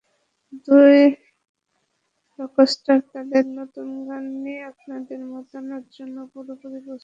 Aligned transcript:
দুই 0.67 0.97
রকস্টার 2.39 2.99
তাঁদের 3.11 3.45
নতুন 3.59 3.87
গান 4.07 4.25
নিয়ে 4.43 4.61
আপনাদের 4.71 5.19
মাতানোর 5.31 5.83
জন্য 5.97 6.17
পুরোপুরি 6.33 6.79
প্রস্তুত। 6.79 6.99